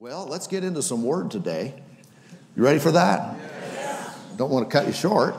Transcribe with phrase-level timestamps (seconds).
[0.00, 1.74] Well, let's get into some word today.
[2.56, 3.36] You ready for that?
[3.74, 4.18] Yes.
[4.38, 5.34] Don't want to cut you short.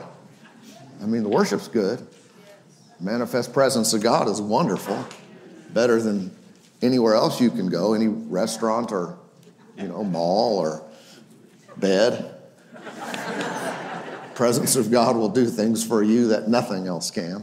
[1.02, 2.06] I mean, the worship's good.
[3.00, 5.04] Manifest presence of God is wonderful.
[5.70, 6.30] Better than
[6.80, 9.18] anywhere else you can go, any restaurant or,
[9.76, 10.84] you know, mall or
[11.76, 12.32] bed.
[14.36, 17.42] presence of God will do things for you that nothing else can.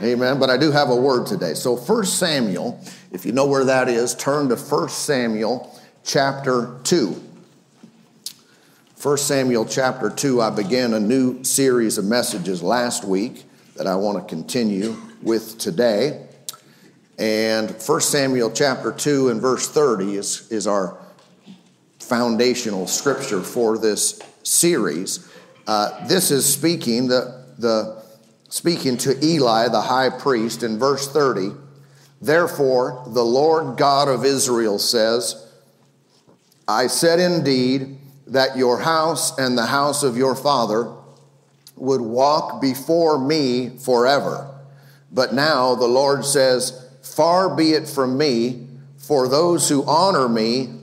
[0.00, 0.38] Amen.
[0.38, 1.54] But I do have a word today.
[1.54, 5.75] So, First Samuel, if you know where that is, turn to First Samuel
[6.06, 7.20] chapter 2.
[9.02, 13.44] 1 Samuel chapter 2, I began a new series of messages last week
[13.74, 16.26] that I want to continue with today.
[17.18, 20.96] And 1 Samuel chapter 2 and verse 30 is, is our
[21.98, 25.28] foundational scripture for this series.
[25.66, 28.00] Uh, this is speaking the, the
[28.48, 31.50] speaking to Eli the high priest in verse 30.
[32.22, 35.45] Therefore, the Lord God of Israel says,
[36.68, 40.92] I said indeed that your house and the house of your father
[41.76, 44.52] would walk before me forever.
[45.12, 48.66] But now the Lord says, Far be it from me,
[48.98, 50.74] for those who honor me,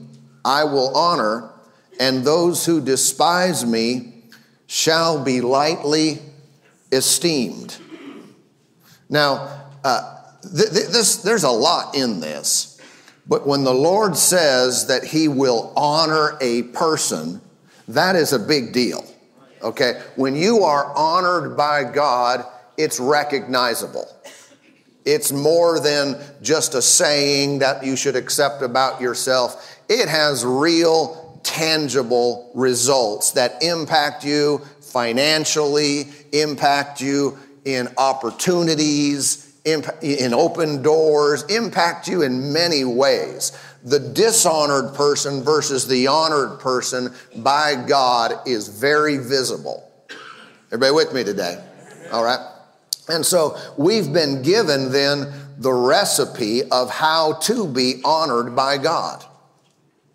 [0.44, 1.50] I will honor,
[2.00, 4.24] and those who despise me
[4.66, 6.20] shall be lightly
[6.90, 7.76] esteemed.
[9.08, 12.73] Now, uh, th- th- this, there's a lot in this.
[13.26, 17.40] But when the Lord says that he will honor a person,
[17.88, 19.04] that is a big deal.
[19.62, 20.02] Okay?
[20.16, 22.44] When you are honored by God,
[22.76, 24.06] it's recognizable.
[25.04, 29.78] It's more than just a saying that you should accept about yourself.
[29.88, 40.82] It has real, tangible results that impact you financially, impact you in opportunities, in open
[40.82, 43.52] doors, impact you in many ways.
[43.82, 49.90] The dishonored person versus the honored person by God is very visible.
[50.66, 51.62] Everybody with me today?
[52.12, 52.40] All right.
[53.08, 59.24] And so we've been given then the recipe of how to be honored by God.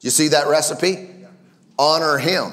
[0.02, 1.10] You see that recipe?
[1.78, 2.52] Honor Him.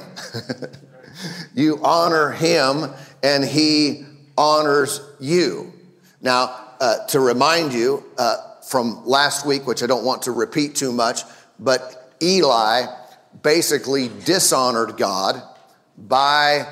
[1.55, 2.91] you honor Him
[3.23, 4.05] and He
[4.37, 5.73] honors you.
[6.21, 10.75] Now, uh, to remind you uh, from last week, which I don't want to repeat
[10.75, 11.23] too much,
[11.59, 12.87] but Eli
[13.43, 15.43] basically dishonored God
[15.97, 16.67] by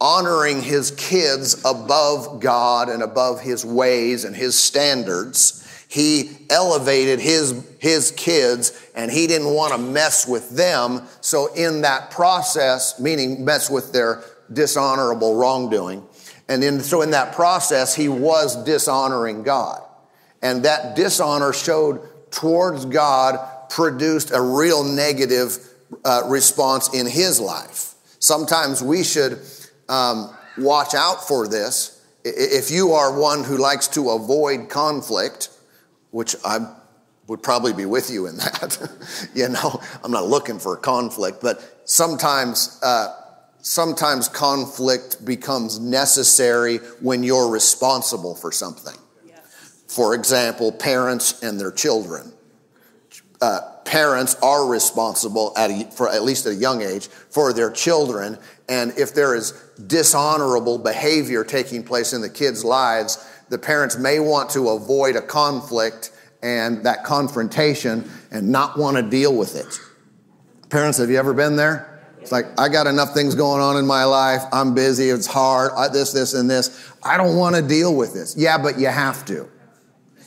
[0.00, 5.64] honoring his kids above God and above his ways and his standards.
[5.88, 11.02] He elevated his, his kids and he didn't want to mess with them.
[11.20, 14.22] So, in that process, meaning mess with their
[14.52, 16.06] dishonorable wrongdoing,
[16.48, 19.82] and in, so in that process, he was dishonoring God.
[20.40, 22.00] And that dishonor showed
[22.30, 23.38] towards God
[23.68, 25.58] produced a real negative
[26.04, 27.94] uh, response in his life.
[28.18, 29.40] Sometimes we should
[29.88, 31.94] um, watch out for this.
[32.24, 35.50] If you are one who likes to avoid conflict,
[36.10, 36.74] which I
[37.26, 38.90] would probably be with you in that,
[39.34, 43.14] you know, I'm not looking for conflict, but sometimes uh,
[43.60, 48.96] sometimes conflict becomes necessary when you're responsible for something.
[49.26, 49.84] Yes.
[49.86, 52.32] For example, parents and their children.
[53.40, 57.70] Uh, parents are responsible at a, for at least at a young age for their
[57.70, 58.36] children,
[58.68, 59.52] and if there is
[59.86, 65.22] dishonorable behavior taking place in the kids' lives, the parents may want to avoid a
[65.22, 66.10] conflict
[66.42, 69.80] and that confrontation and not want to deal with it.
[70.68, 71.97] Parents, have you ever been there?
[72.20, 74.42] It's like, I got enough things going on in my life.
[74.52, 75.10] I'm busy.
[75.10, 75.72] It's hard.
[75.76, 76.92] I, this, this, and this.
[77.02, 78.36] I don't want to deal with this.
[78.36, 79.48] Yeah, but you have to.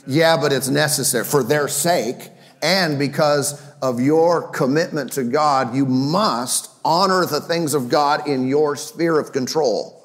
[0.07, 2.31] Yeah, but it's necessary for their sake
[2.61, 8.47] and because of your commitment to God, you must honor the things of God in
[8.47, 9.97] your sphere of control.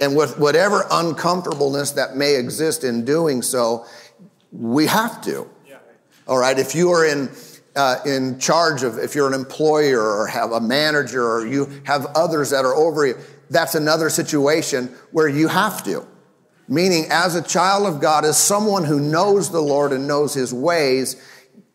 [0.00, 3.86] And with whatever uncomfortableness that may exist in doing so,
[4.52, 5.48] we have to.
[6.28, 7.30] All right, if you are in
[7.76, 12.06] uh, in charge of, if you're an employer or have a manager or you have
[12.14, 13.16] others that are over you,
[13.50, 16.06] that's another situation where you have to.
[16.68, 20.52] Meaning, as a child of God, as someone who knows the Lord and knows his
[20.52, 21.22] ways,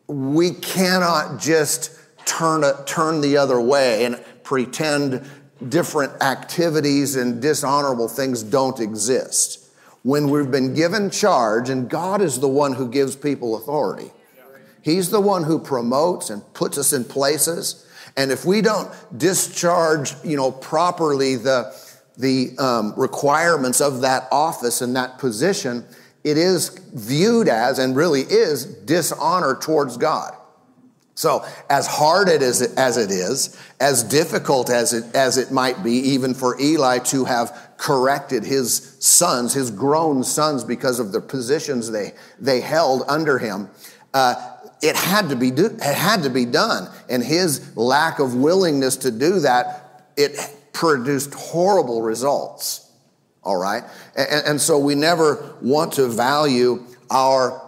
[0.06, 5.24] we cannot just turn, a, turn the other way and pretend
[5.68, 9.60] different activities and dishonorable things don't exist.
[10.02, 14.10] When we've been given charge, and God is the one who gives people authority
[14.82, 17.86] He's the one who promotes and puts us in places.
[18.16, 21.74] And if we don't discharge, you know, properly the,
[22.18, 25.86] the um, requirements of that office and that position,
[26.24, 30.34] it is viewed as, and really is, dishonor towards God.
[31.14, 35.82] So, as hard it is, as it is, as difficult as it, as it might
[35.84, 41.20] be, even for Eli to have corrected his sons, his grown sons, because of the
[41.20, 43.68] positions they, they held under him,
[44.14, 44.51] uh,
[44.82, 46.90] it had to be do, it had to be done.
[47.08, 50.36] And his lack of willingness to do that, it
[50.72, 52.90] produced horrible results.
[53.44, 53.82] All right,
[54.16, 57.62] and, and so we never want to value our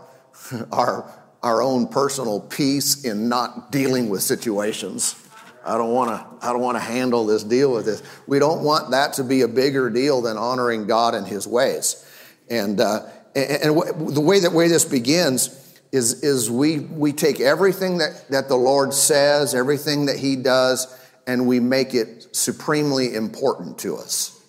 [0.72, 1.10] our
[1.42, 5.16] our own personal peace in not dealing with situations.
[5.64, 8.02] I don't want to I don't want to handle this deal with this.
[8.26, 12.04] We don't want that to be a bigger deal than honoring God and his ways.
[12.50, 15.63] And uh, and, and the way that way this begins
[15.94, 20.92] is, is we, we take everything that, that the Lord says, everything that He does,
[21.24, 24.42] and we make it supremely important to us.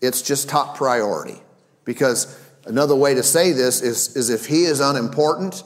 [0.00, 1.42] It's just top priority.
[1.84, 5.62] Because another way to say this is, is if He is unimportant,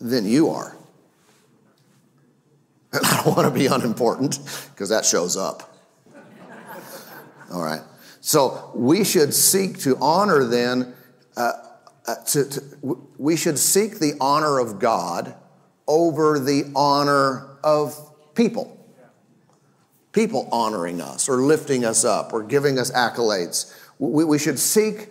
[0.00, 0.76] then you are.
[2.92, 4.40] And I don't want to be unimportant
[4.74, 5.72] because that shows up.
[7.52, 7.82] All right.
[8.20, 10.94] So we should seek to honor then,
[11.36, 11.52] uh,
[12.08, 12.62] uh, to, to,
[13.18, 15.34] we should seek the honor of God
[15.86, 17.94] over the honor of
[18.34, 18.74] people.
[20.12, 23.78] People honoring us or lifting us up or giving us accolades.
[23.98, 25.08] We, we should seek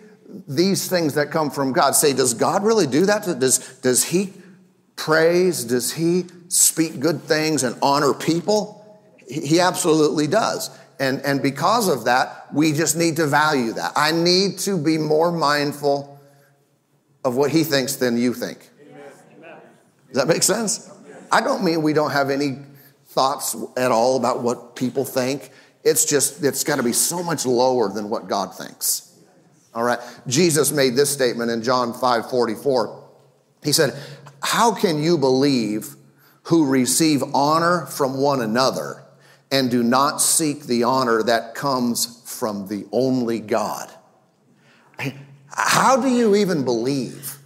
[0.48, 1.94] these things that come from God.
[1.94, 3.22] Say, does God really do that?
[3.38, 4.32] Does, does He
[4.96, 5.64] praise?
[5.64, 8.74] Does he speak good things and honor people?
[9.26, 10.76] He absolutely does.
[11.00, 13.92] And, and because of that, we just need to value that.
[13.94, 16.17] I need to be more mindful
[17.28, 18.58] of what he thinks than you think.
[20.08, 20.90] Does that make sense?
[21.30, 22.58] I don't mean we don't have any
[23.08, 25.50] thoughts at all about what people think.
[25.84, 29.14] It's just, it's got to be so much lower than what God thinks.
[29.74, 29.98] All right.
[30.26, 33.04] Jesus made this statement in John 5 44.
[33.62, 33.94] He said,
[34.42, 35.96] how can you believe
[36.44, 39.04] who receive honor from one another
[39.52, 43.90] and do not seek the honor that comes from the only God?
[45.50, 47.36] How do you even believe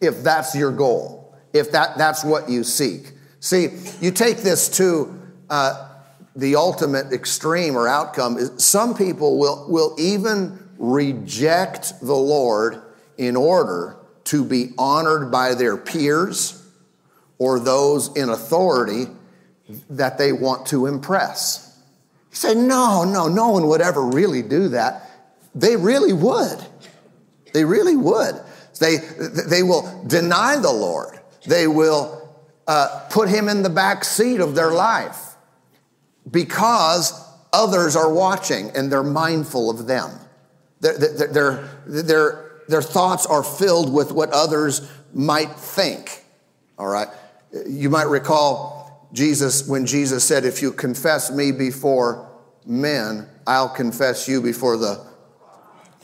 [0.00, 3.12] if that's your goal, if that, that's what you seek?
[3.40, 3.68] See,
[4.00, 5.20] you take this to
[5.50, 5.88] uh,
[6.36, 8.58] the ultimate extreme or outcome.
[8.58, 12.80] Some people will, will even reject the Lord
[13.18, 16.64] in order to be honored by their peers
[17.38, 19.06] or those in authority
[19.90, 21.76] that they want to impress.
[22.30, 25.10] You say, no, no, no one would ever really do that.
[25.54, 26.58] They really would.
[27.52, 28.40] They really would.
[28.80, 31.20] They, they will deny the Lord.
[31.46, 35.36] They will uh, put him in the back seat of their life
[36.30, 37.12] because
[37.52, 40.10] others are watching and they're mindful of them.
[40.80, 46.24] They're, they're, they're, their thoughts are filled with what others might think.
[46.78, 47.08] All right.
[47.66, 52.30] You might recall Jesus when Jesus said, If you confess me before
[52.64, 55.04] men, I'll confess you before the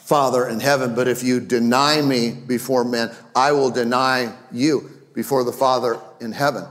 [0.08, 0.94] Father in heaven.
[0.94, 6.32] But if you deny me before men, I will deny you before the Father in
[6.32, 6.64] heaven.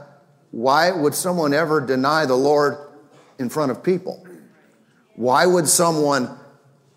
[0.50, 2.78] Why would someone ever deny the Lord
[3.38, 4.26] in front of people?
[5.14, 6.36] Why would someone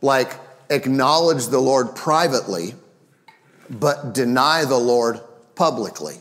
[0.01, 0.31] like
[0.71, 2.73] acknowledge the Lord privately
[3.69, 5.21] but deny the Lord
[5.55, 6.15] publicly.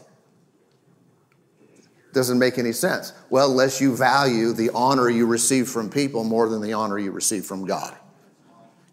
[2.13, 3.13] Doesn't make any sense.
[3.29, 7.13] Well, unless you value the honor you receive from people more than the honor you
[7.13, 7.97] receive from God.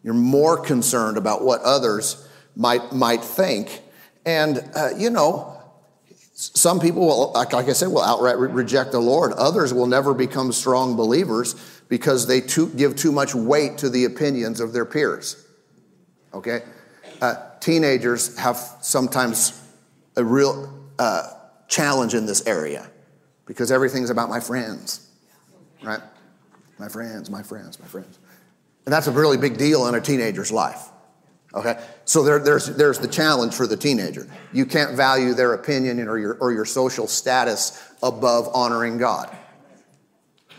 [0.08, 3.82] You're more concerned about what others might, might think.
[4.26, 5.62] And, uh, you know,
[6.34, 9.34] some people will, like, I said, will outright re- reject the Lord.
[9.34, 11.56] Others will never become strong believers
[11.90, 15.46] because they too, give too much weight to the opinions of their peers.
[16.34, 16.62] Okay?
[17.22, 19.62] Uh, teenagers have sometimes
[20.16, 21.32] a real uh,
[21.68, 22.90] challenge in this area
[23.46, 25.06] because everything's about my friends,
[25.84, 26.00] right?
[26.80, 28.20] My friends, my friends, my friends.
[28.88, 30.80] And that's a really big deal in a teenager's life.
[31.54, 31.78] Okay?
[32.06, 34.26] So there, there's, there's the challenge for the teenager.
[34.54, 39.36] You can't value their opinion or your, or your social status above honoring God.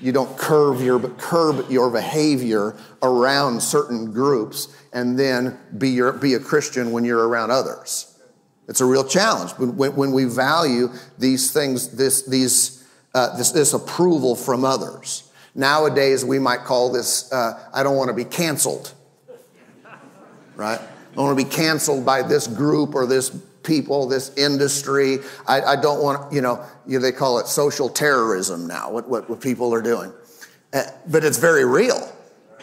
[0.02, 6.34] You don't curb your, curb your behavior around certain groups and then be, your, be
[6.34, 8.14] a Christian when you're around others.
[8.68, 9.52] It's a real challenge.
[9.52, 15.27] When, when we value these things, this, these, uh, this, this approval from others.
[15.58, 18.94] Nowadays, we might call this, uh, I don't want to be canceled.
[20.54, 20.78] Right?
[20.78, 25.18] I don't want to be canceled by this group or this people, this industry.
[25.48, 29.28] I, I don't want, you know, you, they call it social terrorism now, what, what,
[29.28, 30.12] what people are doing.
[30.72, 32.08] Uh, but it's very real.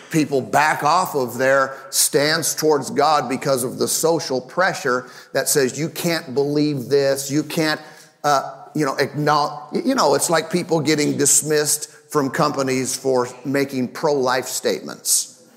[0.10, 5.78] People back off of their stance towards God because of the social pressure that says
[5.78, 7.82] you can't believe this, you can't,
[8.24, 13.90] uh, you know, acknowledge, you know, it's like people getting dismissed from companies for making
[13.90, 15.48] pro life statements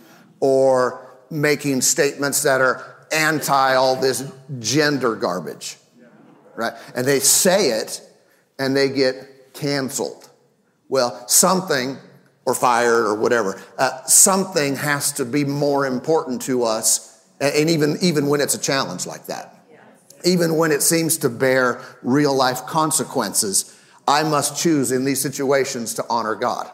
[0.40, 5.76] or making statements that are anti all this gender garbage,
[6.56, 6.72] right?
[6.94, 8.02] And they say it
[8.58, 10.28] and they get canceled.
[10.88, 11.98] Well, something,
[12.46, 17.98] or fired or whatever, uh, something has to be more important to us, and even,
[18.00, 19.54] even when it's a challenge like that.
[20.24, 23.77] Even when it seems to bear real life consequences,
[24.08, 26.70] I must choose in these situations to honor God,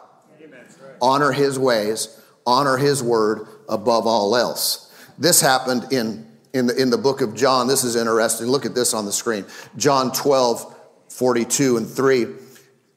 [1.01, 4.91] honor His ways, honor His word above all else.
[5.17, 7.67] This happened in, in, the, in the book of John.
[7.67, 8.47] This is interesting.
[8.47, 9.45] Look at this on the screen.
[9.75, 10.75] John 12,
[11.09, 12.27] 42 and 3.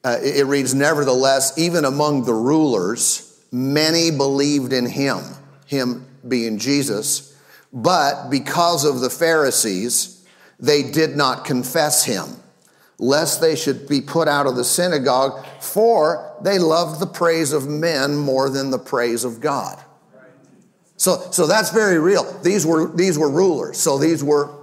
[0.05, 5.21] Uh, it reads, Nevertheless, even among the rulers, many believed in him,
[5.65, 7.37] him being Jesus,
[7.73, 10.25] but because of the Pharisees,
[10.59, 12.25] they did not confess him,
[12.99, 17.67] lest they should be put out of the synagogue, for they loved the praise of
[17.67, 19.81] men more than the praise of God.
[20.97, 22.25] So, so that's very real.
[22.41, 23.77] These were, these were rulers.
[23.77, 24.53] So these were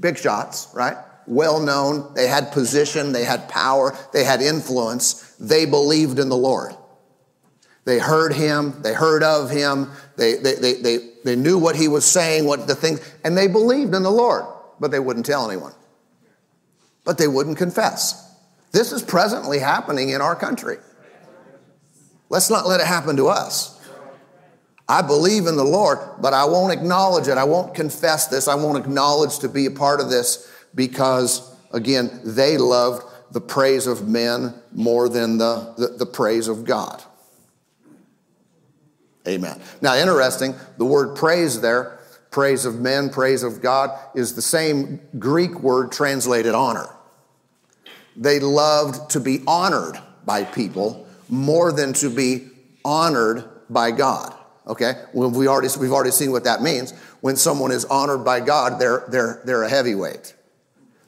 [0.00, 0.96] big shots, right?
[1.26, 2.14] Well known.
[2.14, 3.12] They had position.
[3.12, 3.94] They had power.
[4.14, 5.36] They had influence.
[5.38, 6.74] They believed in the Lord.
[7.84, 8.80] They heard him.
[8.80, 9.90] They heard of him.
[10.16, 13.46] They, they, they, they, they knew what he was saying, what the things, and they
[13.46, 14.44] believed in the Lord,
[14.80, 15.74] but they wouldn't tell anyone.
[17.04, 18.30] But they wouldn't confess.
[18.72, 20.76] This is presently happening in our country.
[22.28, 23.78] Let's not let it happen to us.
[24.88, 27.38] I believe in the Lord, but I won't acknowledge it.
[27.38, 28.48] I won't confess this.
[28.48, 33.86] I won't acknowledge to be a part of this because, again, they loved the praise
[33.86, 37.02] of men more than the, the, the praise of God.
[39.26, 39.60] Amen.
[39.80, 42.00] Now, interesting, the word praise there,
[42.32, 46.88] praise of men, praise of God, is the same Greek word translated honor.
[48.16, 52.48] They loved to be honored by people more than to be
[52.84, 54.34] honored by God.
[54.66, 56.92] Okay, well, we already, we've already seen what that means.
[57.20, 60.34] When someone is honored by God, they're, they're, they're a heavyweight.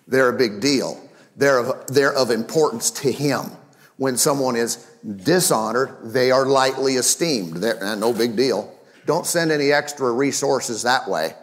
[0.08, 1.00] They're a big deal.
[1.36, 3.52] They're of, they're of importance to Him.
[3.96, 7.58] When someone is dishonored, they are lightly esteemed.
[7.58, 8.73] They're eh, no big deal.
[9.06, 11.34] Don't send any extra resources that way.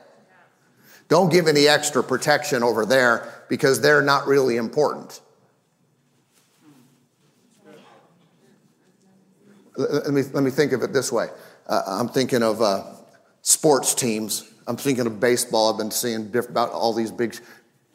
[1.08, 5.20] Don't give any extra protection over there because they're not really important.
[9.76, 11.28] Let me, let me think of it this way.
[11.68, 12.84] Uh, I'm thinking of uh,
[13.42, 14.50] sports teams.
[14.68, 15.72] I'm thinking of baseball.
[15.72, 17.36] I've been seeing about all these big,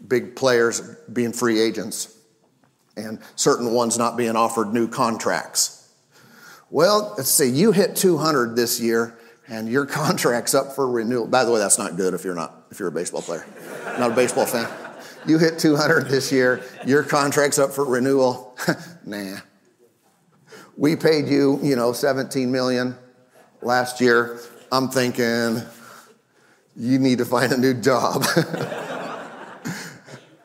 [0.06, 0.82] big players
[1.12, 2.14] being free agents
[2.96, 5.90] and certain ones not being offered new contracts.
[6.70, 9.16] Well, let's see, you hit 200 this year
[9.48, 11.26] and your contract's up for renewal.
[11.26, 13.46] By the way, that's not good if you're not if you're a baseball player,
[13.98, 14.68] not a baseball fan.
[15.26, 18.56] You hit 200 this year, your contract's up for renewal.
[19.04, 19.38] nah.
[20.76, 22.96] We paid you, you know, 17 million
[23.62, 24.38] last year,
[24.70, 25.62] I'm thinking,
[26.76, 28.24] you need to find a new job.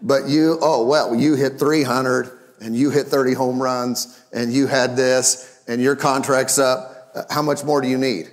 [0.01, 2.31] but you, oh, well, you hit 300
[2.61, 7.11] and you hit 30 home runs and you had this and your contract's up.
[7.13, 8.29] Uh, how much more do you need?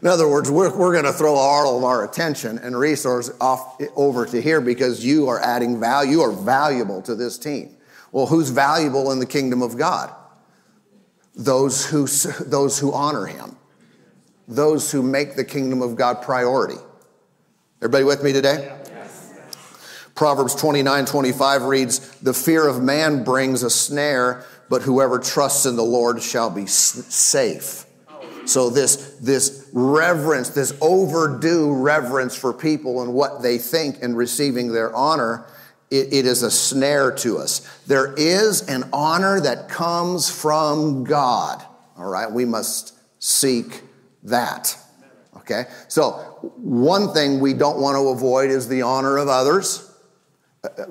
[0.00, 3.80] In other words, we're, we're going to throw all of our attention and resource off
[3.96, 6.12] over to here because you are adding value.
[6.12, 7.76] You are valuable to this team.
[8.12, 10.14] Well, who's valuable in the kingdom of God?
[11.38, 12.06] those who,
[12.44, 13.56] those who honor him,
[14.46, 16.78] those who make the kingdom of God priority.
[17.80, 18.76] Everybody with me today?
[18.86, 19.32] Yes.
[20.14, 25.76] Proverbs 29 25 reads, The fear of man brings a snare, but whoever trusts in
[25.76, 27.86] the Lord shall be safe.
[28.48, 34.72] So, this, this reverence, this overdue reverence for people and what they think and receiving
[34.72, 35.46] their honor
[35.90, 37.60] it, it is a snare to us.
[37.86, 41.64] There is an honor that comes from God.
[41.96, 43.82] All right, we must seek
[44.24, 44.76] that.
[45.36, 46.12] Okay, so
[46.56, 49.84] one thing we don't want to avoid is the honor of others.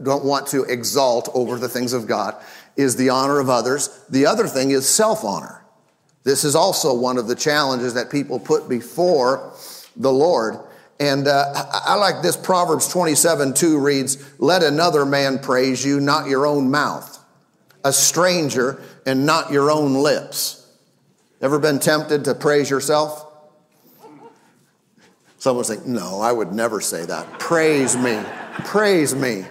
[0.02, 2.36] Don't want to exalt over the things of God,
[2.76, 4.04] is the honor of others.
[4.10, 5.64] The other thing is self honor.
[6.28, 9.54] This is also one of the challenges that people put before
[9.96, 10.60] the Lord
[11.00, 11.54] and uh,
[11.86, 16.72] I like this Proverbs 27 2 reads, Let another man praise you, not your own
[16.72, 17.24] mouth,
[17.84, 20.68] a stranger, and not your own lips.
[21.40, 23.26] Ever been tempted to praise yourself?
[25.38, 27.40] Someone's like, No, I would never say that.
[27.40, 28.20] Praise me.
[28.66, 29.46] Praise me.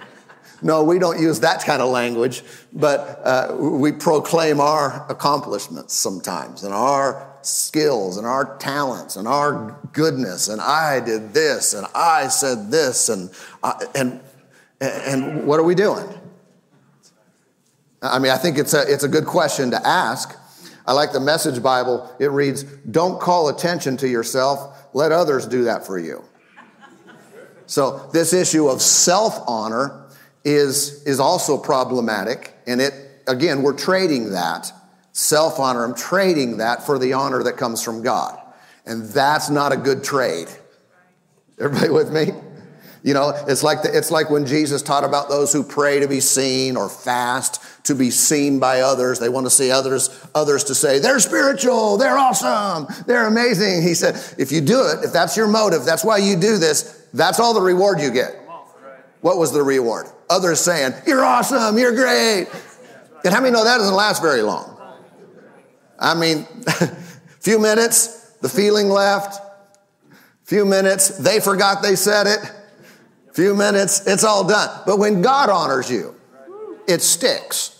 [0.61, 6.63] No, we don't use that kind of language, but uh, we proclaim our accomplishments sometimes
[6.63, 12.27] and our skills and our talents and our goodness and I did this and I
[12.27, 13.29] said this and
[13.63, 14.19] uh, and
[14.81, 16.07] and what are we doing?
[18.01, 20.37] I mean, I think it's a, it's a good question to ask.
[20.85, 22.13] I like the message Bible.
[22.19, 26.23] It reads, Don't call attention to yourself, let others do that for you.
[27.65, 30.05] So, this issue of self honor
[30.47, 32.53] is, is also problematic.
[32.65, 32.93] And it,
[33.27, 34.71] again, we're trading that
[35.11, 35.83] self honor.
[35.83, 38.39] I'm trading that for the honor that comes from God.
[38.85, 40.47] And that's not a good trade.
[41.59, 42.31] Everybody with me?
[43.03, 46.07] You know, it's like, the, it's like when Jesus taught about those who pray to
[46.07, 49.19] be seen or fast to be seen by others.
[49.19, 53.81] They want to see others, others to say, they're spiritual, they're awesome, they're amazing.
[53.81, 57.07] He said, if you do it, if that's your motive, that's why you do this,
[57.13, 58.33] that's all the reward you get.
[59.21, 60.07] What was the reward?
[60.29, 62.47] Others saying, you're awesome, you're great.
[63.23, 64.77] And how many know that doesn't last very long?
[65.99, 66.45] I mean,
[67.39, 69.41] few minutes, the feeling left.
[70.43, 72.39] Few minutes, they forgot they said it
[73.37, 74.81] few minutes, it's all done.
[74.87, 76.15] But when God honors you,
[76.87, 77.76] it sticks.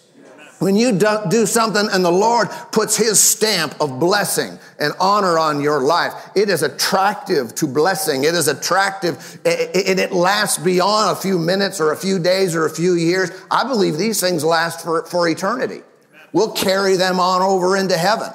[0.60, 1.00] When you
[1.30, 6.14] do something and the Lord puts his stamp of blessing and honor on your life,
[6.36, 8.24] it is attractive to blessing.
[8.24, 12.66] It is attractive and it lasts beyond a few minutes or a few days or
[12.66, 13.30] a few years.
[13.52, 15.84] I believe these things last for, for eternity.
[16.34, 18.32] We'll carry them on over into heaven.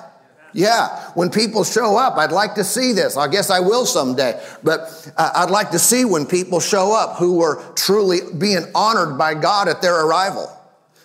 [0.55, 3.17] Yeah, when people show up, I'd like to see this.
[3.17, 4.41] I guess I will someday.
[4.63, 9.17] But uh, I'd like to see when people show up who were truly being honored
[9.17, 10.51] by God at their arrival.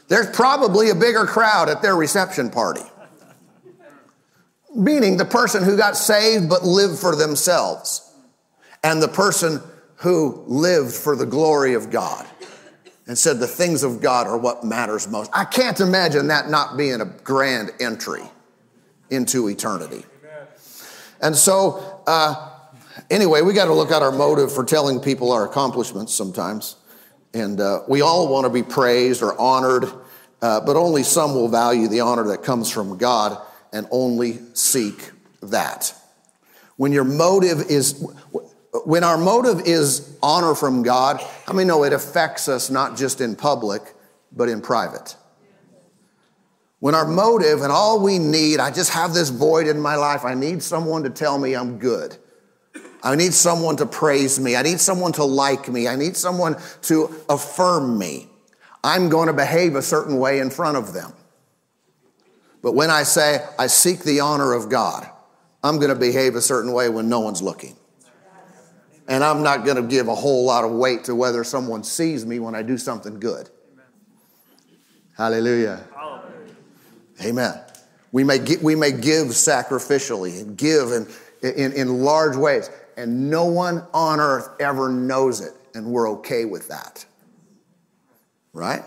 [0.08, 2.84] There's probably a bigger crowd at their reception party.
[4.76, 8.04] Meaning the person who got saved but lived for themselves,
[8.84, 9.62] and the person
[9.98, 12.26] who lived for the glory of God
[13.08, 15.32] and said the things of God are what matters most.
[15.34, 18.24] I can't imagine that not being a grand entry
[19.10, 20.06] into eternity.
[21.22, 22.52] And so, uh,
[23.10, 26.76] anyway, we got to look at our motive for telling people our accomplishments sometimes.
[27.38, 29.86] And uh, we all want to be praised or honored,
[30.42, 33.40] uh, but only some will value the honor that comes from God
[33.72, 35.12] and only seek
[35.44, 35.94] that.
[36.78, 38.04] When your motive is,
[38.86, 43.22] when our motive is honor from God, I mean, no, it affects us not just
[43.22, 43.84] in public,
[44.32, 45.16] but in private.
[46.80, 50.26] When our motive and all we need, I just have this void in my life.
[50.26, 52.18] I need someone to tell me I'm good.
[53.04, 54.56] I need someone to praise me.
[54.56, 55.88] I need someone to like me.
[55.88, 58.28] I need someone to affirm me.
[58.84, 61.14] I'm going to behave a certain way in front of them.
[62.62, 65.10] But when I say I seek the honor of God,
[65.64, 67.76] I'm going to behave a certain way when no one's looking.
[69.08, 72.26] And I'm not going to give a whole lot of weight to whether someone sees
[72.26, 73.50] me when I do something good.
[75.16, 75.84] Hallelujah.
[77.24, 77.60] Amen.
[78.12, 81.08] We may, we may give sacrificially and give in,
[81.42, 86.44] in, in large ways, and no one on earth ever knows it, and we're okay
[86.44, 87.06] with that.
[88.52, 88.84] Right?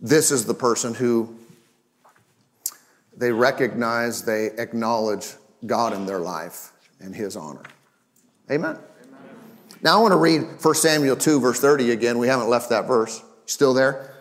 [0.00, 1.36] This is the person who
[3.16, 5.34] they recognize, they acknowledge
[5.66, 7.62] God in their life and his honor.
[8.50, 8.76] Amen.
[8.76, 8.82] Amen.
[9.82, 12.18] Now I want to read 1 Samuel 2, verse 30 again.
[12.18, 13.22] We haven't left that verse.
[13.46, 14.14] Still there?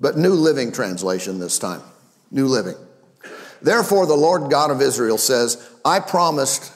[0.00, 1.82] but New Living Translation this time.
[2.30, 2.76] New Living.
[3.62, 6.72] Therefore, the Lord God of Israel says, I promised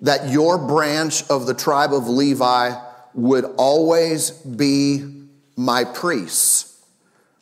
[0.00, 2.74] that your branch of the tribe of Levi
[3.14, 6.82] would always be my priests.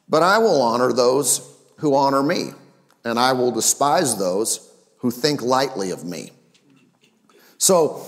[0.08, 2.50] But I will honor those who honor me,
[3.04, 6.32] and I will despise those who think lightly of me.
[7.58, 8.06] So,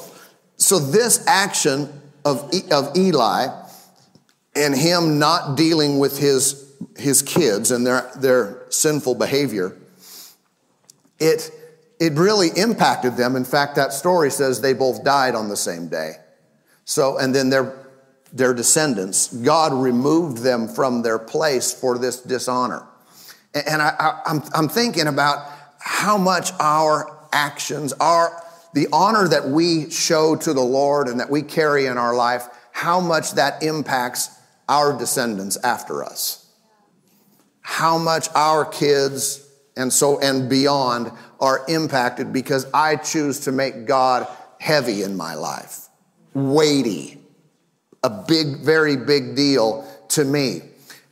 [0.56, 1.88] so this action
[2.24, 3.48] of, of Eli
[4.56, 9.76] and him not dealing with his his kids and their, their sinful behavior,
[11.18, 11.50] it,
[12.00, 13.36] it really impacted them.
[13.36, 16.14] In fact, that story says they both died on the same day.
[16.84, 17.86] So, and then their,
[18.32, 22.86] their descendants, God removed them from their place for this dishonor.
[23.54, 25.46] And I, I, I'm, I'm thinking about
[25.78, 28.42] how much our actions, our,
[28.74, 32.48] the honor that we show to the Lord and that we carry in our life,
[32.72, 34.30] how much that impacts
[34.68, 36.40] our descendants after us
[37.70, 43.86] how much our kids and so and beyond are impacted because I choose to make
[43.86, 44.26] God
[44.58, 45.88] heavy in my life,
[46.34, 47.18] weighty,
[48.02, 50.62] a big, very big deal to me.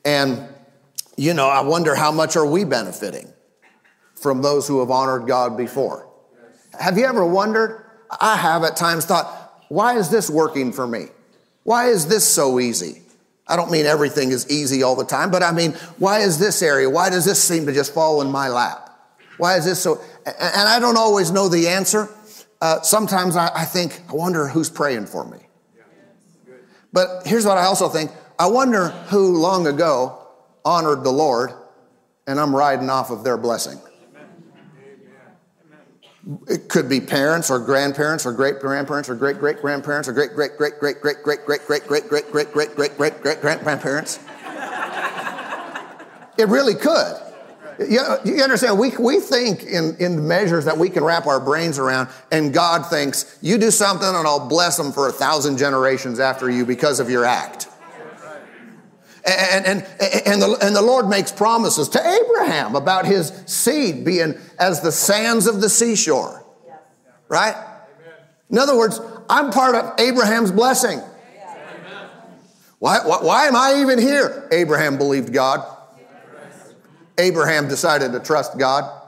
[0.05, 0.49] And,
[1.16, 3.33] you know, I wonder how much are we benefiting
[4.14, 6.09] from those who have honored God before?
[6.79, 7.85] Have you ever wondered?
[8.21, 11.07] I have at times thought, why is this working for me?
[11.64, 13.03] Why is this so easy?
[13.49, 16.63] I don't mean everything is easy all the time, but I mean, why is this
[16.63, 16.89] area?
[16.91, 18.85] Why does this seem to just fall in my lap?
[19.39, 20.01] Why is this so?
[20.27, 22.09] And I don't always know the answer.
[22.61, 25.39] Uh, sometimes I, I think, I wonder who's praying for me.
[26.93, 30.27] But here's what I also think I wonder who long ago
[30.65, 31.53] honored the Lord,
[32.27, 33.79] and I'm riding off of their blessing.
[36.47, 40.35] It could be parents or grandparents or great grandparents or great great grandparents or great
[40.35, 44.19] great great great great great great great great great great great great great great grandparents.
[46.38, 47.17] It really could.
[47.81, 51.79] You, you understand, we, we think in, in measures that we can wrap our brains
[51.79, 56.19] around, and God thinks, you do something and I'll bless them for a thousand generations
[56.19, 57.69] after you because of your act.
[59.29, 59.87] And, and,
[60.27, 64.91] and, the, and the Lord makes promises to Abraham about his seed being as the
[64.91, 66.45] sands of the seashore.
[67.29, 67.55] Right?
[68.51, 71.03] In other words, I'm part of Abraham's blessing.
[72.79, 74.49] Why, why, why am I even here?
[74.51, 75.77] Abraham believed God.
[77.19, 78.99] Abraham decided to trust God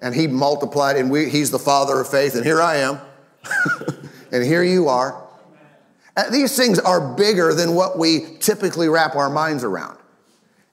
[0.00, 3.00] and he multiplied, and we, he's the father of faith, and here I am,
[4.32, 5.25] and here you are.
[6.16, 9.98] Uh, these things are bigger than what we typically wrap our minds around.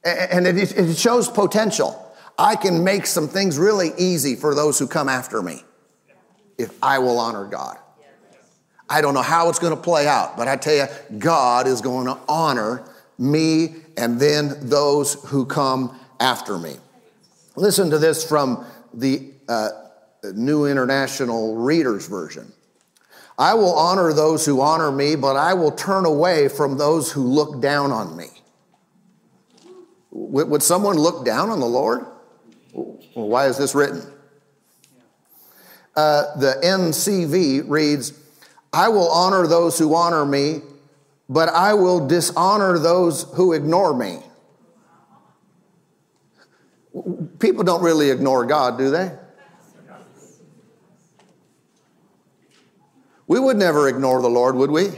[0.06, 2.00] And it, it shows potential.
[2.38, 5.64] I can make some things really easy for those who come after me
[6.58, 7.78] if I will honor God.
[8.90, 10.86] I don't know how it's going to play out, but I tell you,
[11.18, 12.84] God is going to honor
[13.18, 16.76] me and then those who come after me.
[17.56, 19.70] Listen to this from the uh,
[20.34, 22.52] New International Reader's Version.
[23.38, 27.24] I will honor those who honor me, but I will turn away from those who
[27.24, 28.28] look down on me.
[30.12, 32.06] Would someone look down on the Lord?
[32.74, 34.02] Well, why is this written?
[35.96, 38.14] Uh, the NCV reads,
[38.72, 40.62] I will honor those who honor me,
[41.30, 44.20] but I will dishonor those who ignore me.
[47.40, 49.12] People don't really ignore God, do they?
[53.34, 54.90] We would never ignore the Lord, would we?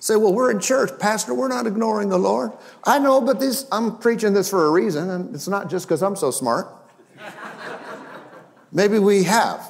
[0.00, 2.52] Say, well, we're in church, Pastor, we're not ignoring the Lord.
[2.84, 6.02] I know, but this, I'm preaching this for a reason, and it's not just because
[6.02, 6.68] I'm so smart.
[8.70, 9.66] Maybe we have,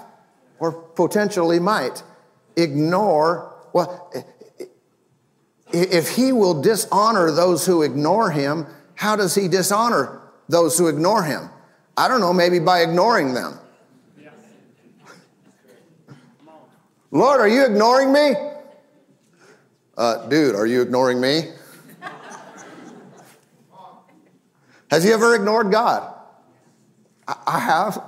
[0.58, 2.02] or potentially might,
[2.56, 3.54] ignore.
[3.72, 4.12] Well,
[5.72, 8.66] if he will dishonor those who ignore him,
[8.96, 11.48] how does he dishonor those who ignore him?
[11.96, 13.60] I don't know, maybe by ignoring them.
[17.16, 18.34] Lord, are you ignoring me?
[19.96, 21.50] Uh, dude, are you ignoring me?
[24.90, 26.12] Has he ever ignored God?
[27.26, 28.04] I, I have.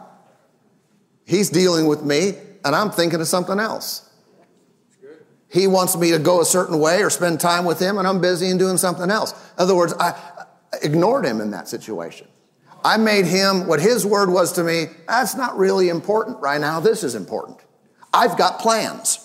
[1.25, 4.11] He's dealing with me, and I'm thinking of something else.
[5.51, 8.21] He wants me to go a certain way or spend time with him, and I'm
[8.21, 9.33] busy and doing something else.
[9.33, 10.15] In other words, I
[10.83, 12.29] ignored him in that situation.
[12.85, 14.89] I made him what his word was to me.
[15.09, 16.79] That's not really important right now.
[16.79, 17.59] This is important.
[18.13, 19.25] I've got plans.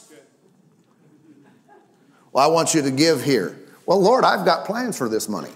[2.31, 3.57] Well, I want you to give here.
[3.85, 5.51] Well, Lord, I've got plans for this money.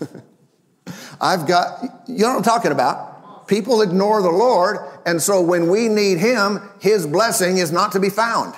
[1.20, 3.46] I've got, you know what I'm talking about?
[3.48, 8.00] People ignore the Lord, and so when we need Him, His blessing is not to
[8.00, 8.54] be found.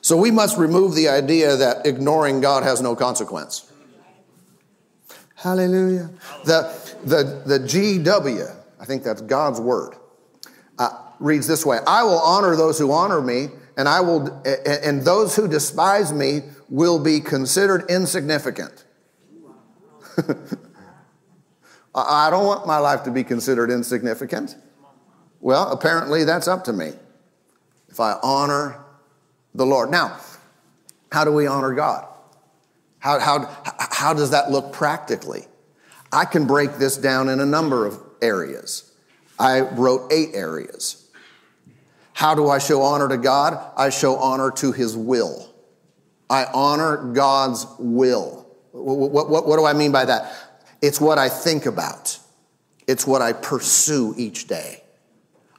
[0.00, 3.72] So we must remove the idea that ignoring God has no consequence.
[5.34, 6.10] Hallelujah.
[6.44, 6.72] The,
[7.04, 9.96] the, the GW, I think that's God's word,
[10.78, 15.02] uh, reads this way I will honor those who honor me, and, I will, and
[15.02, 18.84] those who despise me will be considered insignificant.
[21.94, 24.56] I don't want my life to be considered insignificant.
[25.40, 26.92] Well, apparently that's up to me.
[27.88, 28.84] If I honor
[29.56, 29.90] the Lord.
[29.90, 30.18] Now,
[31.10, 32.06] how do we honor God?
[32.98, 33.56] How, how,
[33.90, 35.44] how does that look practically?
[36.12, 38.92] I can break this down in a number of areas.
[39.38, 41.10] I wrote eight areas.
[42.12, 43.58] How do I show honor to God?
[43.76, 45.52] I show honor to His will.
[46.30, 48.46] I honor God's will.
[48.72, 50.32] What, what, what, do I mean by that?
[50.82, 52.18] It's what I think about,
[52.86, 54.82] it's what I pursue each day.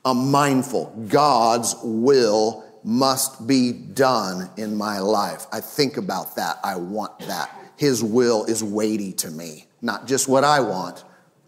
[0.05, 1.07] I'm mindful.
[1.09, 5.45] God's will must be done in my life.
[5.51, 6.57] I think about that.
[6.63, 7.53] I want that.
[7.75, 11.03] His will is weighty to me, not just what I want,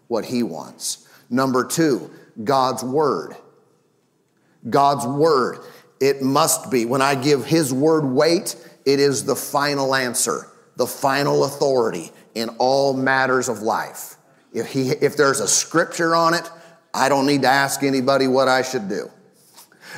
[0.08, 1.08] what He wants.
[1.30, 2.10] Number two,
[2.44, 3.36] God's Word.
[4.68, 5.58] God's Word.
[6.00, 6.84] It must be.
[6.86, 12.48] When I give His Word weight, it is the final answer, the final authority in
[12.58, 14.16] all matters of life.
[14.52, 16.50] If, he, if there's a scripture on it,
[16.92, 19.10] I don't need to ask anybody what I should do.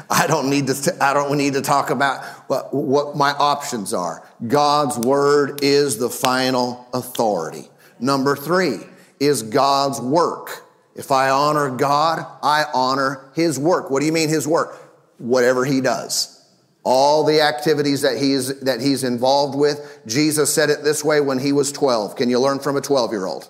[0.09, 4.27] I don't need to, I don't need to talk about what, what my options are.
[4.47, 7.69] God's word is the final authority.
[8.01, 8.79] Number three
[9.21, 10.62] is God's work.
[10.95, 13.91] If I honor God, I honor his work.
[13.91, 14.77] What do you mean his work?
[15.19, 16.39] Whatever he does.
[16.85, 20.01] all the activities that he's, that he's involved with.
[20.07, 22.17] Jesus said it this way when he was 12.
[22.17, 23.49] Can you learn from a 12 year old?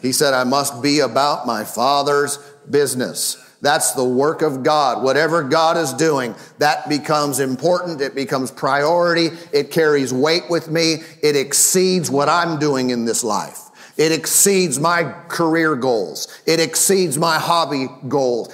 [0.00, 3.40] He said, I must be about my father's business.
[3.60, 5.02] That's the work of God.
[5.02, 8.00] Whatever God is doing, that becomes important.
[8.02, 9.30] It becomes priority.
[9.52, 10.96] It carries weight with me.
[11.22, 13.63] It exceeds what I'm doing in this life.
[13.96, 16.40] It exceeds my career goals.
[16.46, 18.52] It exceeds my hobby goals.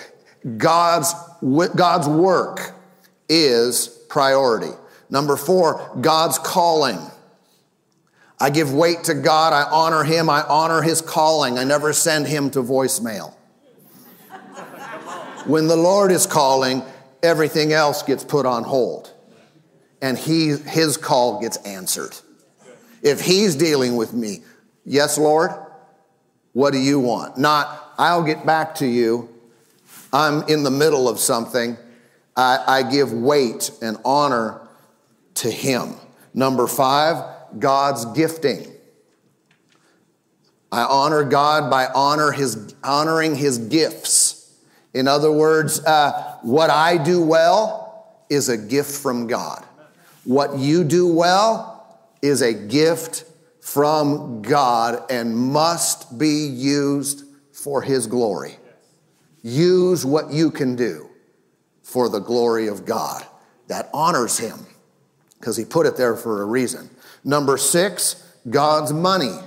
[0.57, 2.75] God's, God's work
[3.29, 4.73] is priority.
[5.09, 6.99] Number four, God's calling.
[8.39, 9.53] I give weight to God.
[9.53, 10.31] I honor Him.
[10.31, 11.59] I honor His calling.
[11.59, 13.35] I never send Him to voicemail.
[15.47, 16.83] When the Lord is calling,
[17.23, 19.13] everything else gets put on hold
[20.03, 22.17] and he, His call gets answered.
[23.03, 24.43] If He's dealing with me,
[24.85, 25.51] yes, Lord,
[26.53, 27.39] what do you want?
[27.39, 29.29] Not, I'll get back to you.
[30.13, 31.77] I'm in the middle of something.
[32.37, 34.61] I, I give weight and honor
[35.35, 35.95] to Him.
[36.35, 37.25] Number five,
[37.59, 38.67] God's gifting.
[40.73, 44.55] I honor God by honor his, honoring His gifts.
[44.95, 49.65] In other words, uh, what I do well is a gift from God.
[50.25, 53.25] What you do well is a gift
[53.61, 58.57] from God and must be used for His glory.
[59.43, 61.09] Use what you can do
[61.83, 63.25] for the glory of God.
[63.69, 64.67] That honors him
[65.39, 66.91] because he put it there for a reason.
[67.25, 69.39] Number six, God's money.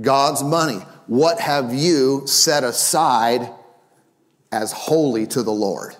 [0.00, 0.80] God's money.
[1.06, 3.50] What have you set aside
[4.52, 5.96] as holy to the Lord?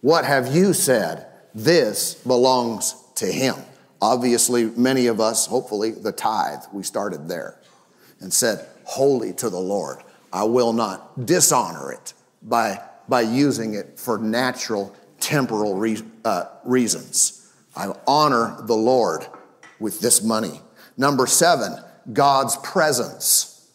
[0.00, 1.26] What have you said?
[1.54, 3.54] This belongs to him.
[4.04, 7.58] Obviously, many of us, hopefully, the tithe, we started there
[8.20, 10.02] and said, Holy to the Lord.
[10.30, 12.12] I will not dishonor it
[12.42, 17.50] by by using it for natural, temporal re- uh, reasons.
[17.74, 19.26] I honor the Lord
[19.80, 20.60] with this money.
[20.98, 21.76] Number seven,
[22.12, 23.70] God's presence.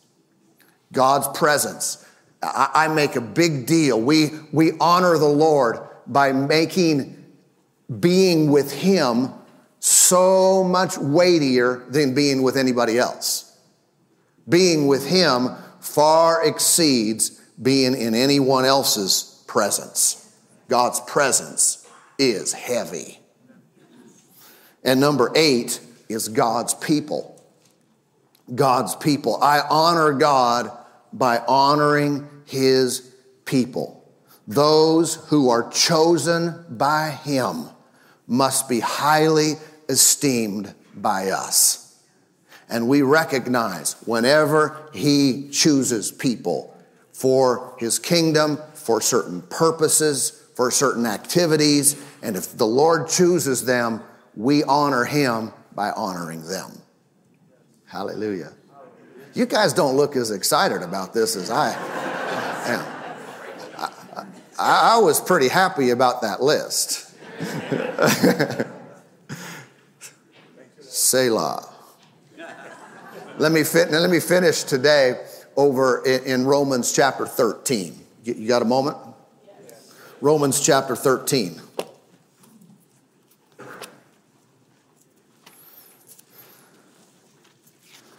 [0.91, 2.05] God's presence.
[2.43, 3.99] I, I make a big deal.
[3.99, 7.15] We, we honor the Lord by making
[7.99, 9.33] being with Him
[9.79, 13.57] so much weightier than being with anybody else.
[14.47, 20.33] Being with Him far exceeds being in anyone else's presence.
[20.67, 21.87] God's presence
[22.17, 23.19] is heavy.
[24.83, 27.35] And number eight is God's people.
[28.53, 29.41] God's people.
[29.41, 30.71] I honor God
[31.11, 33.13] by honoring his
[33.45, 33.95] people.
[34.47, 37.69] Those who are chosen by him
[38.27, 39.53] must be highly
[39.89, 41.97] esteemed by us.
[42.69, 46.78] And we recognize whenever he chooses people,
[47.19, 52.02] for his kingdom, for certain purposes, for certain activities.
[52.21, 54.02] And if the Lord chooses them,
[54.38, 56.71] we honor him by honoring them.
[57.88, 58.54] Hallelujah.
[59.34, 61.73] You guys don't look as excited about this as I
[62.69, 62.86] am.
[63.78, 64.23] I,
[64.58, 67.13] I, I was pretty happy about that list.
[71.10, 71.67] Selah.
[73.39, 75.19] Let me, let me finish today
[75.56, 78.00] over in, Romans chapter 13.
[78.24, 78.95] You got a moment?
[79.43, 79.91] Yes.
[80.22, 81.60] Romans chapter 13.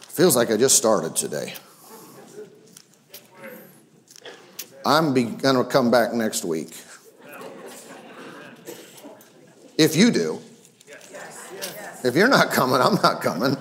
[0.08, 1.54] Feels like I just started today.
[4.84, 6.74] I'm going to come back next week.
[9.78, 10.42] If you do.
[12.02, 13.56] If you're not coming, I'm not coming.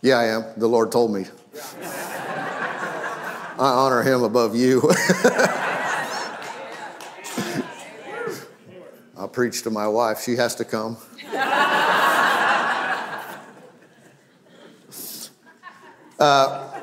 [0.00, 0.44] Yeah, I am.
[0.56, 1.26] The Lord told me.
[3.58, 4.80] I honor him above you.
[9.18, 10.22] I'll preach to my wife.
[10.22, 10.96] She has to come.
[16.18, 16.80] Uh,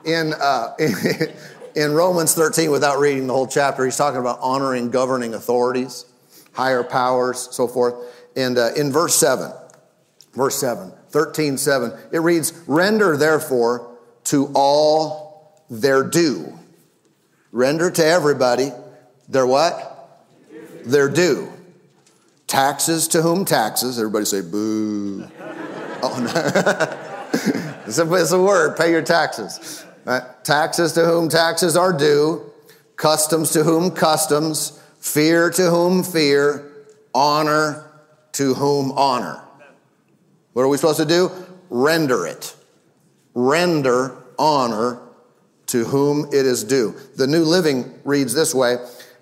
[0.04, 0.74] in, uh,
[1.74, 6.04] in Romans 13, without reading the whole chapter, he's talking about honoring governing authorities,
[6.52, 7.94] higher powers, so forth.
[8.36, 9.52] And uh, in verse 7,
[10.34, 16.58] verse 7, 13, 7, it reads, Render therefore to all their due.
[17.52, 18.70] Render to everybody
[19.28, 20.26] their what?
[20.84, 21.52] Their due.
[22.46, 23.98] Taxes to whom taxes.
[23.98, 25.28] Everybody say boo.
[26.02, 27.80] oh, no.
[27.86, 28.76] it's, a, it's a word.
[28.76, 29.84] Pay your taxes.
[30.10, 30.24] Right?
[30.42, 32.50] Taxes to whom taxes are due.
[32.96, 34.82] Customs to whom customs.
[34.98, 36.68] Fear to whom fear.
[37.14, 37.88] Honor
[38.32, 39.40] to whom honor.
[40.52, 41.30] What are we supposed to do?
[41.68, 42.56] Render it.
[43.34, 45.00] Render honor
[45.66, 46.96] to whom it is due.
[47.14, 48.78] The New Living reads this way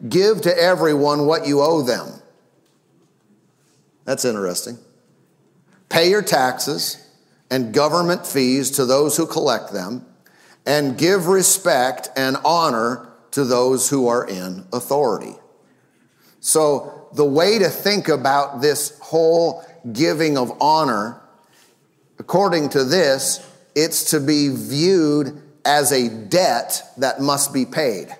[0.08, 2.08] Give to everyone what you owe them.
[4.06, 4.78] That's interesting.
[5.90, 7.06] Pay your taxes
[7.50, 10.06] and government fees to those who collect them,
[10.68, 15.34] and give respect and honor to those who are in authority.
[16.40, 21.22] So, the way to think about this whole giving of honor,
[22.18, 28.14] according to this, it's to be viewed as a debt that must be paid.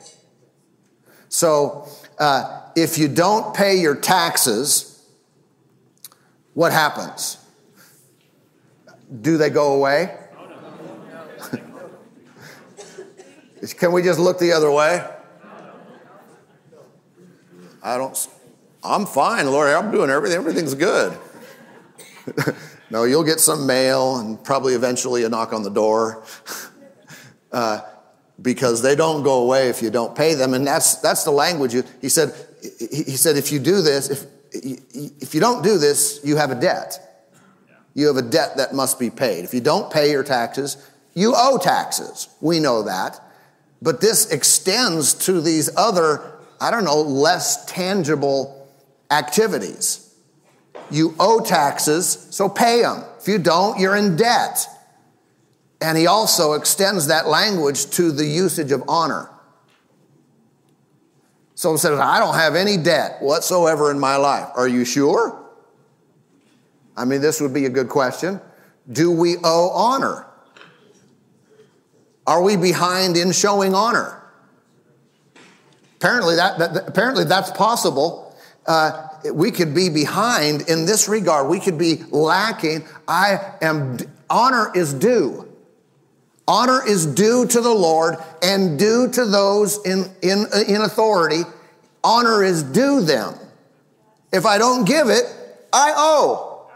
[1.28, 1.86] So,
[2.18, 5.04] uh, if you don't pay your taxes,
[6.54, 7.36] what happens?
[9.20, 10.16] Do they go away?
[13.76, 15.04] Can we just look the other way?
[17.82, 18.28] I don't,
[18.82, 19.68] I'm fine, Lord.
[19.70, 20.38] I'm doing everything.
[20.38, 21.16] Everything's good.
[22.90, 26.24] no, you'll get some mail and probably eventually a knock on the door.
[27.50, 27.80] Uh,
[28.42, 30.52] because they don't go away if you don't pay them.
[30.52, 31.74] And that's, that's the language.
[32.00, 36.36] He said, he said, if you do this, if, if you don't do this, you
[36.36, 37.26] have a debt.
[37.94, 39.44] You have a debt that must be paid.
[39.44, 40.76] If you don't pay your taxes,
[41.14, 42.28] you owe taxes.
[42.40, 43.18] We know that.
[43.80, 48.68] But this extends to these other, I don't know, less tangible
[49.10, 50.04] activities.
[50.90, 53.04] You owe taxes, so pay them.
[53.20, 54.66] If you don't, you're in debt.
[55.80, 59.30] And he also extends that language to the usage of honor.
[61.54, 64.48] So he says, I don't have any debt whatsoever in my life.
[64.54, 65.44] Are you sure?
[66.96, 68.40] I mean, this would be a good question.
[68.90, 70.27] Do we owe honor?
[72.28, 74.22] Are we behind in showing honor?
[75.96, 78.36] Apparently, that, that apparently that's possible.
[78.66, 81.48] Uh, we could be behind in this regard.
[81.48, 82.84] We could be lacking.
[83.08, 83.96] I am
[84.28, 85.50] honor is due.
[86.46, 91.44] Honor is due to the Lord and due to those in, in, in authority.
[92.04, 93.36] Honor is due them.
[94.34, 95.24] If I don't give it,
[95.72, 96.70] I owe.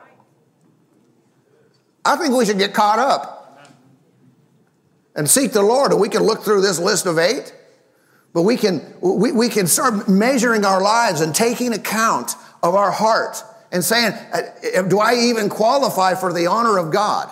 [2.06, 3.31] I think we should get caught up
[5.14, 5.92] and seek the Lord.
[5.92, 7.54] And we can look through this list of eight,
[8.32, 12.90] but we can, we, we can start measuring our lives and taking account of our
[12.90, 17.30] heart and saying, uh, do I even qualify for the honor of God?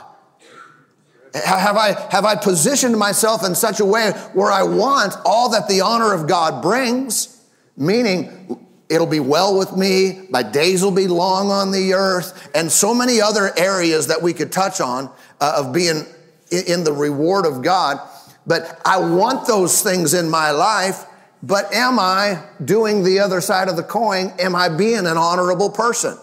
[1.35, 5.69] Have I, have I positioned myself in such a way where I want all that
[5.69, 7.41] the honor of God brings?
[7.77, 12.71] Meaning, it'll be well with me, my days will be long on the earth, and
[12.71, 15.09] so many other areas that we could touch on
[15.41, 16.05] uh, of being
[16.51, 18.01] in the reward of God.
[18.47, 21.05] But I want those things in my life,
[21.43, 24.33] but am I doing the other side of the coin?
[24.39, 26.19] Am I being an honorable person?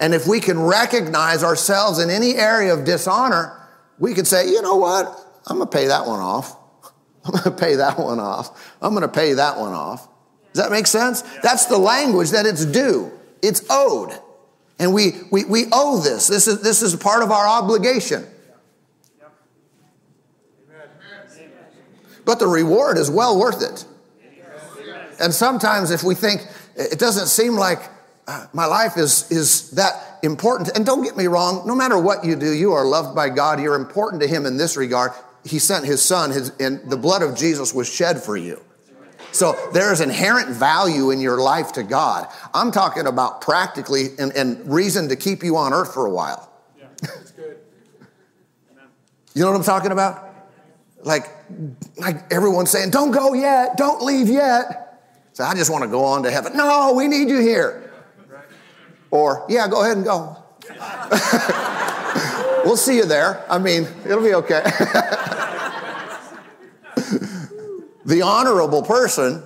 [0.00, 3.54] And if we can recognize ourselves in any area of dishonor,
[3.98, 5.06] we could say, you know what?
[5.46, 6.56] I'm going to pay that one off.
[7.24, 8.74] I'm going to pay that one off.
[8.80, 10.08] I'm going to pay that one off.
[10.52, 11.22] Does that make sense?
[11.42, 13.12] That's the language that it's due.
[13.42, 14.18] It's owed.
[14.78, 16.28] And we, we, we owe this.
[16.28, 18.24] This is, this is part of our obligation.
[22.28, 23.86] But the reward is well worth it.
[25.18, 27.80] And sometimes if we think it doesn't seem like
[28.26, 30.76] uh, my life is, is that important.
[30.76, 33.62] And don't get me wrong, no matter what you do, you are loved by God.
[33.62, 35.12] You're important to Him in this regard.
[35.42, 38.62] He sent His Son, his, and the blood of Jesus was shed for you.
[39.32, 42.28] So there's inherent value in your life to God.
[42.52, 46.52] I'm talking about practically and, and reason to keep you on earth for a while.
[46.78, 46.88] Yeah,
[49.34, 50.27] you know what I'm talking about?
[51.02, 51.26] Like,
[51.96, 54.88] like everyone's saying, don't go yet, don't leave yet.
[55.32, 56.56] So I just want to go on to heaven.
[56.56, 57.92] No, we need you here.
[59.10, 60.36] Or, yeah, go ahead and go.
[62.64, 63.44] we'll see you there.
[63.50, 64.62] I mean, it'll be okay.
[68.04, 69.42] the honorable person,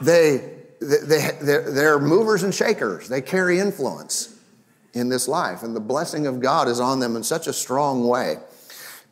[0.00, 3.08] they, they, they're, they're movers and shakers.
[3.08, 4.38] They carry influence
[4.92, 8.06] in this life, and the blessing of God is on them in such a strong
[8.06, 8.36] way.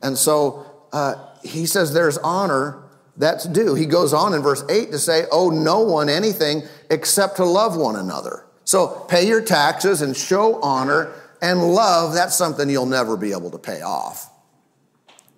[0.02, 2.82] And so uh, he says there's honor
[3.16, 3.74] that's due.
[3.74, 7.76] He goes on in verse 8 to say, Owe no one anything except to love
[7.76, 8.46] one another.
[8.64, 11.12] So pay your taxes and show honor
[11.42, 12.14] and love.
[12.14, 14.30] That's something you'll never be able to pay off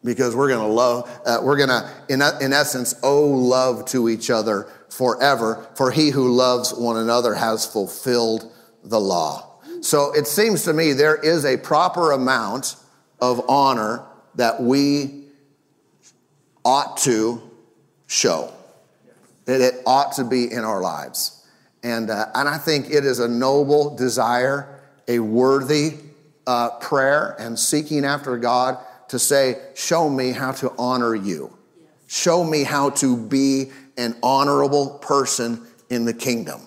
[0.05, 4.09] because we're going to love, uh, we're going to, in, in essence, owe love to
[4.09, 5.67] each other forever.
[5.77, 8.53] For he who loves one another has fulfilled
[8.85, 9.59] the law.
[9.81, 12.77] So it seems to me there is a proper amount
[13.21, 14.05] of honor
[14.35, 15.24] that we
[16.65, 17.43] ought to
[18.07, 18.53] show.
[19.47, 21.47] That it ought to be in our lives.
[21.83, 25.99] And, uh, and I think it is a noble desire, a worthy
[26.47, 31.57] uh, prayer, and seeking after God to say, Show me how to honor you.
[32.07, 36.63] Show me how to be an honorable person in the kingdom.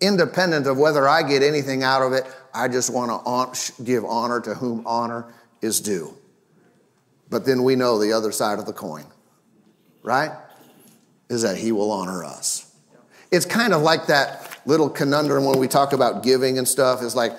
[0.00, 4.40] Independent of whether I get anything out of it, I just want to give honor
[4.40, 5.26] to whom honor
[5.60, 6.16] is due.
[7.30, 9.06] But then we know the other side of the coin,
[10.02, 10.32] right?
[11.28, 12.74] Is that he will honor us.
[13.30, 17.02] It's kind of like that little conundrum when we talk about giving and stuff.
[17.02, 17.38] Is like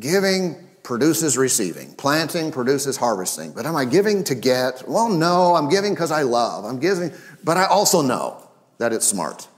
[0.00, 3.52] giving produces receiving, planting produces harvesting.
[3.52, 4.88] But am I giving to get?
[4.88, 6.64] Well, no, I'm giving because I love.
[6.64, 8.48] I'm giving, but I also know
[8.78, 9.48] that it's smart.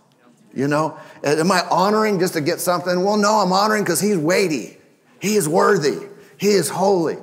[0.55, 3.05] You know, am I honoring just to get something?
[3.05, 4.79] Well, no, I'm honoring because he's weighty,
[5.21, 7.19] he is worthy, he is holy.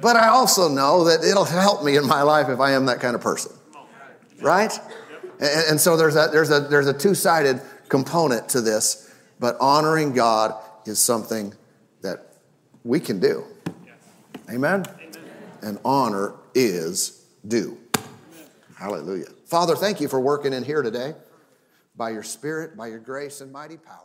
[0.00, 3.00] But I also know that it'll help me in my life if I am that
[3.00, 3.52] kind of person,
[4.40, 4.72] right?
[5.40, 9.56] And, and so there's a, there's a, there's a two sided component to this, but
[9.60, 10.54] honoring God
[10.86, 11.54] is something
[12.02, 12.34] that
[12.82, 13.44] we can do.
[14.50, 14.84] Amen?
[14.86, 15.12] Amen.
[15.62, 17.78] And honor is due.
[18.76, 19.28] Hallelujah.
[19.46, 21.14] Father, thank you for working in here today
[21.96, 24.03] by your Spirit, by your grace and mighty power.